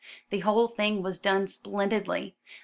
The 0.31 0.39
whole 0.39 0.67
thing 0.67 1.03
was 1.03 1.19
done 1.19 1.45
splendidly. 1.45 2.33